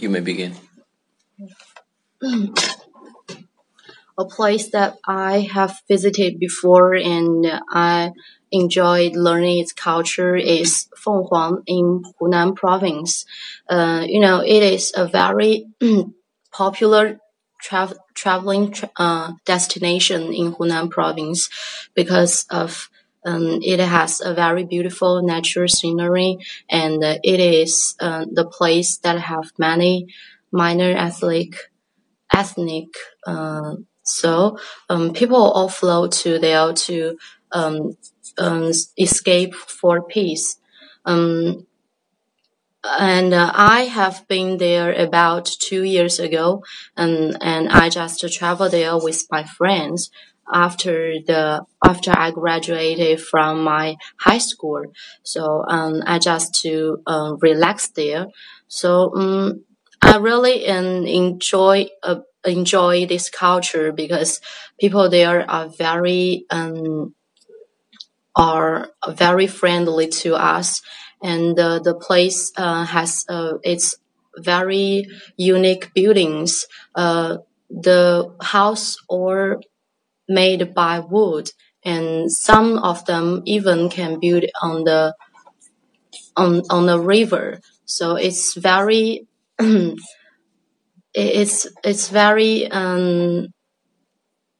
You 0.00 0.08
may 0.08 0.20
begin. 0.20 0.54
A 4.18 4.24
place 4.24 4.70
that 4.70 4.98
I 5.06 5.40
have 5.52 5.80
visited 5.88 6.38
before 6.38 6.94
and 6.94 7.46
I 7.70 8.12
enjoyed 8.52 9.16
learning 9.16 9.60
its 9.60 9.72
culture 9.72 10.36
is 10.36 10.88
Fenghuang 10.96 11.62
in 11.66 12.04
Hunan 12.20 12.56
province. 12.56 13.24
Uh, 13.68 14.04
you 14.06 14.20
know, 14.20 14.40
it 14.40 14.62
is 14.62 14.92
a 14.94 15.06
very 15.06 15.66
popular 16.52 17.18
tra- 17.60 17.94
traveling 18.14 18.72
tra- 18.72 18.90
uh, 18.96 19.32
destination 19.46 20.34
in 20.34 20.52
Hunan 20.52 20.90
province 20.90 21.48
because 21.94 22.44
of 22.50 22.90
um, 23.24 23.60
it 23.62 23.80
has 23.80 24.20
a 24.20 24.34
very 24.34 24.64
beautiful 24.64 25.22
natural 25.22 25.68
scenery 25.68 26.38
and 26.68 27.02
uh, 27.04 27.18
it 27.22 27.40
is 27.40 27.94
uh, 28.00 28.24
the 28.30 28.46
place 28.46 28.98
that 28.98 29.18
have 29.18 29.52
many 29.58 30.06
minor 30.52 30.92
ethnic 30.96 31.54
ethnic 32.34 32.88
uh, 33.26 33.74
so 34.02 34.58
um, 34.88 35.12
people 35.12 35.36
all 35.36 35.68
flow 35.68 36.08
to 36.08 36.38
there 36.38 36.72
to 36.72 37.16
um, 37.52 37.96
um, 38.38 38.70
escape 38.98 39.54
for 39.54 40.02
peace. 40.02 40.56
Um, 41.04 41.66
and 42.82 43.34
uh, 43.34 43.52
I 43.54 43.82
have 43.82 44.26
been 44.26 44.56
there 44.56 44.92
about 44.92 45.44
two 45.44 45.82
years 45.84 46.18
ago, 46.18 46.64
and 46.96 47.36
and 47.42 47.68
I 47.68 47.90
just 47.90 48.26
traveled 48.32 48.72
there 48.72 48.96
with 48.96 49.26
my 49.30 49.44
friends 49.44 50.10
after 50.52 51.14
the 51.26 51.64
after 51.84 52.12
I 52.16 52.30
graduated 52.30 53.20
from 53.20 53.62
my 53.64 53.96
high 54.18 54.38
school. 54.38 54.82
So 55.22 55.64
um, 55.68 56.02
I 56.06 56.18
just 56.18 56.54
to 56.62 57.02
uh, 57.06 57.34
relax 57.40 57.88
there. 57.90 58.26
So 58.68 59.14
um, 59.14 59.64
I 60.02 60.16
really 60.18 60.68
um, 60.68 61.06
enjoy 61.06 61.88
uh, 62.02 62.20
enjoy 62.44 63.06
this 63.06 63.28
culture 63.30 63.92
because 63.92 64.40
people 64.78 65.08
there 65.10 65.48
are 65.50 65.68
very 65.68 66.46
um 66.50 67.14
are 68.36 68.90
very 69.08 69.46
friendly 69.46 70.08
to 70.08 70.34
us 70.34 70.82
and 71.22 71.58
uh, 71.58 71.78
the 71.80 71.94
place 71.94 72.52
uh, 72.56 72.84
has 72.84 73.24
uh, 73.28 73.54
its 73.62 73.96
very 74.38 75.04
unique 75.36 75.92
buildings. 75.94 76.66
Uh, 76.94 77.38
the 77.68 78.34
house 78.40 78.96
are 79.10 79.60
made 80.30 80.74
by 80.74 81.00
wood, 81.00 81.50
and 81.84 82.32
some 82.32 82.78
of 82.78 83.04
them 83.06 83.42
even 83.46 83.90
can 83.90 84.20
build 84.20 84.44
on 84.62 84.84
the 84.84 85.14
on 86.36 86.62
on 86.70 86.86
the 86.86 86.98
river. 86.98 87.60
So 87.84 88.16
it's 88.16 88.54
very 88.56 89.26
it's 91.14 91.66
it's 91.84 92.08
very 92.08 92.70
um 92.70 93.48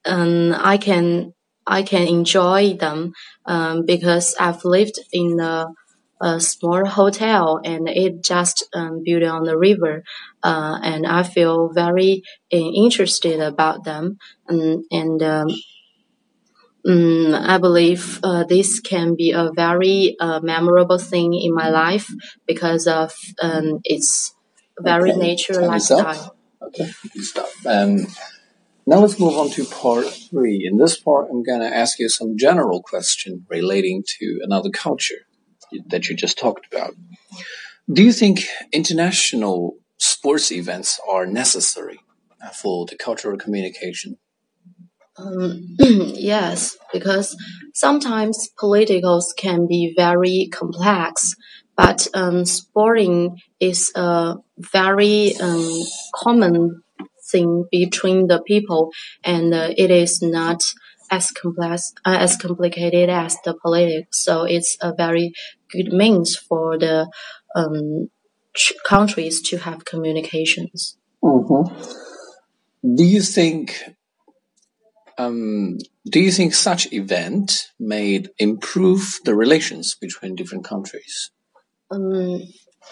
um 0.04 0.54
I 0.58 0.76
can 0.78 1.32
I 1.66 1.82
can 1.82 2.06
enjoy 2.08 2.74
them 2.74 3.12
um 3.46 3.84
because 3.86 4.34
I've 4.38 4.64
lived 4.64 4.98
in 5.12 5.38
a 5.40 5.66
a 6.20 6.40
small 6.40 6.84
hotel 6.86 7.60
and 7.64 7.88
it 7.88 8.22
just 8.22 8.66
um, 8.74 9.02
built 9.04 9.22
on 9.24 9.44
the 9.44 9.56
river. 9.56 10.04
Uh, 10.42 10.78
and 10.82 11.06
I 11.06 11.22
feel 11.22 11.72
very 11.72 12.22
uh, 12.52 12.56
interested 12.56 13.40
about 13.40 13.84
them. 13.84 14.18
And, 14.46 14.84
and 14.90 15.22
um, 15.22 15.48
um, 16.86 17.34
I 17.34 17.58
believe 17.58 18.20
uh, 18.22 18.44
this 18.44 18.80
can 18.80 19.14
be 19.14 19.32
a 19.32 19.50
very 19.54 20.16
uh, 20.20 20.40
memorable 20.40 20.98
thing 20.98 21.34
in 21.34 21.54
my 21.54 21.68
life 21.68 22.08
because 22.46 22.86
of 22.86 23.12
um, 23.42 23.80
its 23.84 24.34
very 24.78 25.10
Okay, 25.10 25.18
nature 25.18 25.54
time 25.54 25.66
lifestyle. 25.66 26.36
Okay, 26.62 26.90
stop. 27.16 27.48
Um, 27.66 28.06
now 28.86 28.98
let's 29.00 29.20
move 29.20 29.36
on 29.36 29.50
to 29.50 29.64
part 29.66 30.06
three. 30.06 30.66
In 30.70 30.78
this 30.78 30.98
part, 30.98 31.28
I'm 31.30 31.42
going 31.42 31.60
to 31.60 31.74
ask 31.74 31.98
you 31.98 32.08
some 32.08 32.36
general 32.36 32.82
question 32.82 33.46
relating 33.48 34.02
to 34.18 34.40
another 34.42 34.70
culture 34.70 35.26
that 35.86 36.08
you 36.08 36.16
just 36.16 36.38
talked 36.38 36.72
about. 36.72 36.94
Do 37.92 38.02
you 38.02 38.12
think 38.12 38.42
international 38.72 39.76
sports 39.98 40.52
events 40.52 41.00
are 41.08 41.26
necessary 41.26 42.00
for 42.54 42.86
the 42.86 42.96
cultural 42.96 43.36
communication? 43.36 44.16
Um, 45.16 45.76
yes, 45.78 46.76
because 46.92 47.36
sometimes 47.74 48.48
politicals 48.58 49.34
can 49.36 49.66
be 49.66 49.92
very 49.96 50.48
complex, 50.52 51.34
but 51.76 52.06
um, 52.14 52.44
sporting 52.44 53.38
is 53.58 53.92
a 53.94 54.36
very 54.58 55.36
um, 55.36 55.82
common 56.14 56.82
thing 57.30 57.66
between 57.70 58.26
the 58.26 58.42
people, 58.42 58.92
and 59.24 59.52
uh, 59.52 59.70
it 59.76 59.90
is 59.90 60.22
not 60.22 60.62
as 61.10 61.30
complex 61.30 61.92
uh, 62.04 62.16
as 62.20 62.36
complicated 62.36 63.10
as 63.10 63.36
the 63.44 63.54
politics. 63.54 64.18
So 64.18 64.44
it's 64.44 64.76
a 64.80 64.94
very 64.94 65.32
good 65.70 65.92
means 65.92 66.36
for 66.36 66.78
the 66.78 67.10
um, 67.54 68.08
ch- 68.54 68.74
countries 68.84 69.40
to 69.42 69.58
have 69.58 69.84
communications. 69.84 70.96
Mm-hmm. 71.22 72.94
Do 72.94 73.04
you 73.04 73.20
think 73.20 73.94
um, 75.18 75.78
do 76.10 76.20
you 76.20 76.32
think 76.32 76.54
such 76.54 76.92
event 76.92 77.68
may 77.78 78.24
improve 78.38 79.18
the 79.24 79.34
relations 79.34 79.94
between 80.00 80.34
different 80.34 80.64
countries? 80.64 81.30
Um, 81.90 82.42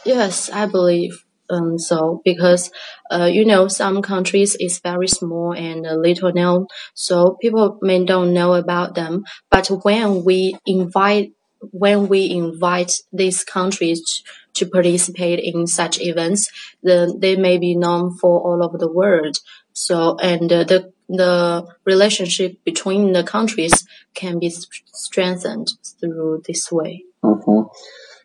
yes, 0.04 0.50
I 0.50 0.66
believe 0.66 1.24
um, 1.50 1.78
so 1.78 2.20
because 2.24 2.70
uh, 3.10 3.28
you 3.30 3.44
know 3.44 3.68
some 3.68 4.02
countries 4.02 4.56
is 4.56 4.80
very 4.80 5.08
small 5.08 5.52
and 5.52 5.86
uh, 5.86 5.94
little 5.94 6.32
known, 6.32 6.66
so 6.94 7.36
people 7.40 7.78
may 7.82 8.04
don't 8.04 8.34
know 8.34 8.54
about 8.54 8.94
them. 8.94 9.24
But 9.50 9.68
when 9.84 10.24
we 10.24 10.56
invite 10.66 11.32
when 11.60 12.08
we 12.08 12.30
invite 12.30 12.92
these 13.12 13.44
countries 13.44 14.22
to 14.54 14.66
participate 14.66 15.40
in 15.40 15.66
such 15.66 16.00
events, 16.00 16.50
then 16.82 17.18
they 17.20 17.36
may 17.36 17.58
be 17.58 17.76
known 17.76 18.16
for 18.16 18.40
all 18.40 18.64
over 18.64 18.78
the 18.78 18.92
world. 18.92 19.38
So 19.72 20.16
and 20.18 20.52
uh, 20.52 20.64
the 20.64 20.92
the 21.08 21.66
relationship 21.84 22.62
between 22.64 23.12
the 23.12 23.24
countries 23.24 23.86
can 24.14 24.38
be 24.38 24.50
strengthened 24.92 25.72
through 25.98 26.42
this 26.46 26.70
way. 26.70 27.04
Mm-hmm. 27.24 27.62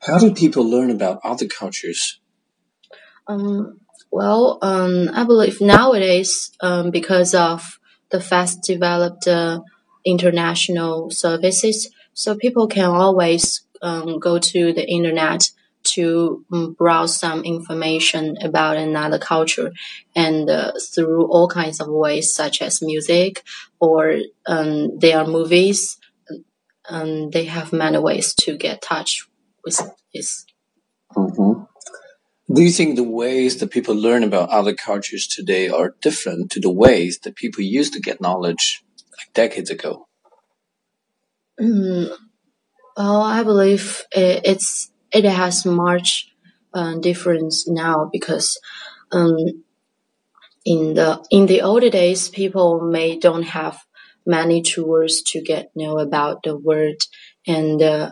How 0.01 0.17
do 0.19 0.33
people 0.33 0.69
learn 0.69 0.91
about 0.91 1.21
other 1.23 1.47
cultures? 1.47 2.19
Um, 3.27 3.79
well, 4.11 4.59
um, 4.61 5.09
I 5.13 5.23
believe 5.23 5.61
nowadays, 5.61 6.51
um, 6.61 6.91
because 6.91 7.33
of 7.33 7.79
the 8.11 8.19
fast 8.19 8.63
developed 8.63 9.27
uh, 9.27 9.61
international 10.05 11.09
services, 11.09 11.89
so 12.13 12.35
people 12.35 12.67
can 12.67 12.85
always 12.85 13.61
um, 13.81 14.19
go 14.19 14.37
to 14.39 14.73
the 14.73 14.87
internet 14.87 15.49
to 15.83 16.45
um, 16.51 16.73
browse 16.73 17.17
some 17.17 17.43
information 17.43 18.37
about 18.41 18.77
another 18.77 19.19
culture 19.19 19.71
and 20.15 20.49
uh, 20.49 20.71
through 20.93 21.25
all 21.25 21.47
kinds 21.47 21.81
of 21.81 21.87
ways 21.89 22.33
such 22.33 22.61
as 22.61 22.81
music 22.81 23.43
or 23.79 24.19
um, 24.47 24.97
their 24.99 25.25
movies 25.25 25.97
um, 26.89 27.29
they 27.31 27.45
have 27.45 27.73
many 27.73 27.97
ways 27.97 28.33
to 28.33 28.57
get 28.57 28.81
touch 28.81 29.27
with 29.65 29.81
this 30.13 30.45
Mm-hmm. 31.15 31.63
Do 32.51 32.61
you 32.61 32.71
think 32.71 32.95
the 32.95 33.03
ways 33.03 33.57
that 33.57 33.71
people 33.71 33.95
learn 33.95 34.23
about 34.23 34.49
other 34.49 34.73
cultures 34.73 35.27
today 35.27 35.69
are 35.69 35.95
different 36.01 36.51
to 36.51 36.59
the 36.59 36.71
ways 36.71 37.19
that 37.19 37.35
people 37.35 37.63
used 37.63 37.93
to 37.93 38.01
get 38.01 38.19
knowledge 38.19 38.83
like 39.17 39.33
decades 39.33 39.69
ago? 39.69 40.07
Mm, 41.59 42.09
well, 42.97 43.21
I 43.21 43.43
believe 43.43 44.03
it, 44.11 44.41
it's 44.43 44.91
it 45.11 45.23
has 45.23 45.65
much 45.65 46.31
uh, 46.73 46.95
difference 46.99 47.67
now 47.67 48.09
because 48.11 48.59
um, 49.11 49.37
in 50.65 50.95
the 50.95 51.23
in 51.29 51.45
the 51.45 51.61
old 51.61 51.89
days, 51.91 52.27
people 52.27 52.81
may 52.81 53.17
don't 53.17 53.43
have 53.43 53.85
many 54.25 54.61
tools 54.61 55.21
to 55.27 55.41
get 55.41 55.71
know 55.75 55.99
about 55.99 56.43
the 56.43 56.57
world, 56.57 57.01
and 57.47 57.81
uh, 57.81 58.11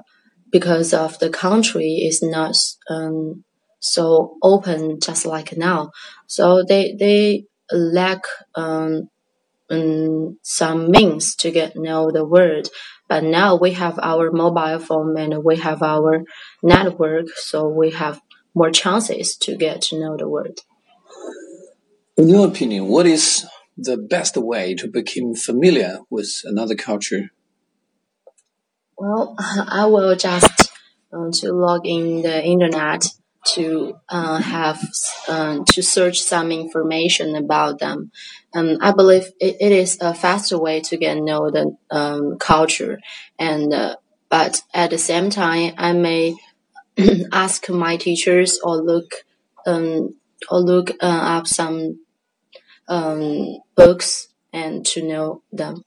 because 0.51 0.94
of 0.94 1.19
the 1.19 1.29
country 1.29 2.06
is 2.07 2.21
not 2.21 2.56
um, 2.89 3.44
so 3.81 4.38
open 4.42 5.00
just 5.01 5.25
like 5.25 5.57
now, 5.57 5.92
so 6.28 6.63
they 6.63 6.95
they 6.98 7.45
lack 7.72 8.24
um, 8.56 9.10
um, 9.69 10.38
some 10.44 10.92
means 10.92 11.36
to 11.38 11.51
get 11.51 11.75
know 11.75 12.12
the 12.12 12.25
world. 12.25 12.69
But 13.10 13.24
now 13.24 13.56
we 13.56 13.72
have 13.74 14.00
our 14.01 14.31
mobile 14.31 14.80
phone 14.80 15.18
and 15.18 15.44
we 15.44 15.57
have 15.57 15.83
our 15.83 16.24
network, 16.63 17.28
so 17.36 17.68
we 17.68 17.92
have 17.92 18.22
more 18.54 18.72
chances 18.72 19.36
to 19.38 19.57
get 19.57 19.81
to 19.83 20.00
know 20.00 20.16
the 20.16 20.30
world. 20.30 20.60
In 22.18 22.30
your 22.30 22.48
opinion, 22.48 22.88
what 22.88 23.07
is 23.07 23.45
the 23.78 23.98
best 23.98 24.38
way 24.38 24.75
to 24.75 24.88
become 24.88 25.33
familiar 25.33 26.00
with 26.10 26.42
another 26.44 26.75
culture? 26.75 27.31
Well, 28.98 29.36
I 29.39 29.88
will 29.88 30.16
just 30.16 30.72
um, 31.12 31.31
to 31.31 31.51
log 31.51 31.88
in 31.88 32.22
the 32.22 32.44
internet 32.44 33.07
to 33.43 33.95
uh, 34.09 34.38
have 34.41 34.79
uh, 35.27 35.59
to 35.67 35.81
search 35.81 36.21
some 36.21 36.51
information 36.51 37.35
about 37.35 37.79
them. 37.79 38.11
Um, 38.53 38.77
I 38.81 38.91
believe 38.91 39.25
it, 39.39 39.57
it 39.59 39.71
is 39.71 39.97
a 40.01 40.13
faster 40.13 40.59
way 40.59 40.81
to 40.81 40.97
get 40.97 41.17
know 41.17 41.49
the 41.49 41.75
um, 41.89 42.38
culture, 42.39 42.99
and 43.39 43.73
uh, 43.73 43.95
but 44.29 44.61
at 44.73 44.91
the 44.91 44.97
same 44.97 45.29
time, 45.29 45.73
I 45.77 45.93
may 45.93 46.35
ask 47.31 47.69
my 47.69 47.97
teachers 47.97 48.59
or 48.63 48.77
look 48.77 49.25
um, 49.65 50.15
or 50.49 50.59
look 50.59 50.91
uh, 51.01 51.37
up 51.37 51.47
some 51.47 51.99
um, 52.87 53.57
books 53.75 54.27
and 54.53 54.85
to 54.85 55.01
know 55.01 55.44
them. 55.51 55.83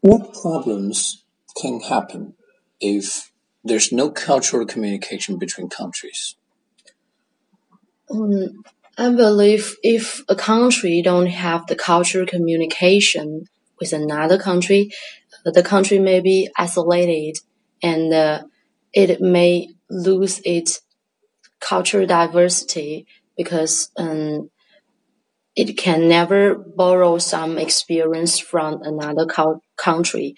What 0.00 0.34
problems 0.34 1.24
can 1.60 1.80
happen 1.80 2.34
if 2.80 3.31
there's 3.64 3.92
no 3.92 4.10
cultural 4.10 4.66
communication 4.66 5.38
between 5.38 5.68
countries? 5.68 6.36
Um, 8.10 8.64
I 8.98 9.10
believe 9.10 9.76
if 9.82 10.22
a 10.28 10.36
country 10.36 11.00
don't 11.02 11.26
have 11.26 11.66
the 11.66 11.76
cultural 11.76 12.26
communication 12.26 13.46
with 13.80 13.92
another 13.92 14.38
country, 14.38 14.90
the 15.44 15.62
country 15.62 15.98
may 15.98 16.20
be 16.20 16.48
isolated 16.56 17.38
and 17.82 18.12
uh, 18.12 18.42
it 18.92 19.20
may 19.20 19.68
lose 19.88 20.40
its 20.44 20.82
cultural 21.60 22.06
diversity 22.06 23.06
because 23.36 23.90
um, 23.96 24.50
it 25.56 25.76
can 25.76 26.08
never 26.08 26.54
borrow 26.54 27.18
some 27.18 27.58
experience 27.58 28.38
from 28.38 28.82
another 28.82 29.26
country. 29.76 30.34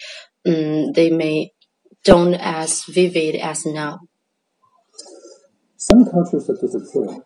Um, 0.46 0.92
they 0.92 1.10
may 1.10 1.53
don't 2.04 2.34
as 2.34 2.84
vivid 2.84 3.36
as 3.36 3.66
now. 3.66 4.00
Some 5.76 6.04
cultures 6.10 6.48
are 6.48 6.56
disappearing. 6.56 7.22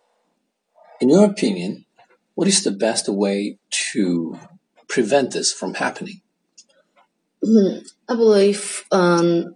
In 1.01 1.11
your 1.11 1.25
opinion, 1.25 1.85
what 2.35 2.49
is 2.49 2.65
the 2.65 2.71
best 2.71 3.09
way 3.09 3.59
to 3.93 4.39
prevent 4.89 5.33
this 5.33 5.53
from 5.53 5.75
happening? 5.75 6.23
Hmm, 7.45 7.79
I 8.09 8.15
believe 8.15 8.85
um, 8.91 9.55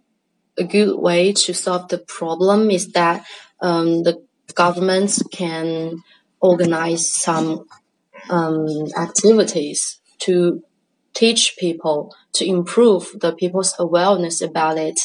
a 0.56 0.64
good 0.64 0.96
way 0.98 1.32
to 1.32 1.54
solve 1.54 1.88
the 1.88 1.98
problem 1.98 2.70
is 2.70 2.92
that 2.92 3.24
um, 3.60 4.02
the 4.02 4.22
governments 4.54 5.22
can 5.32 6.02
organize 6.40 7.12
some 7.12 7.64
um, 8.30 8.66
activities 8.96 9.98
to 10.18 10.62
teach 11.14 11.56
people 11.58 12.14
to 12.34 12.46
improve 12.46 13.12
the 13.20 13.32
people's 13.32 13.74
awareness 13.78 14.40
about 14.40 14.78
it. 14.78 14.98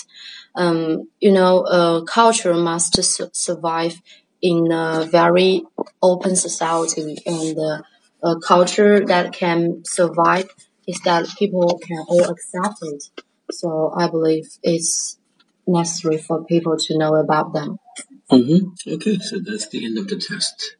Um, 0.55 1.09
you 1.19 1.31
know, 1.31 1.65
a 1.65 2.03
culture 2.05 2.53
must 2.53 3.01
su 3.03 3.29
survive 3.33 4.01
in 4.41 4.71
a 4.71 5.07
very 5.09 5.63
open 6.01 6.35
society, 6.35 7.17
and 7.25 7.57
uh, 7.57 7.81
a 8.23 8.39
culture 8.39 9.05
that 9.05 9.33
can 9.33 9.83
survive 9.85 10.49
is 10.87 10.99
that 11.01 11.27
people 11.37 11.79
can 11.85 11.99
all 12.07 12.23
accept 12.23 12.79
it. 12.81 13.03
So 13.51 13.91
I 13.95 14.07
believe 14.07 14.47
it's 14.63 15.19
necessary 15.67 16.17
for 16.17 16.45
people 16.45 16.77
to 16.77 16.97
know 16.97 17.15
about 17.15 17.53
them. 17.53 17.79
Mm 18.31 18.43
-hmm. 18.47 18.61
Okay, 18.95 19.17
so 19.19 19.35
that's 19.47 19.67
the 19.69 19.79
end 19.85 19.97
of 19.97 20.05
the 20.07 20.17
test. 20.17 20.77